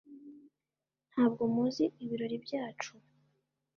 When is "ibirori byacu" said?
2.03-2.91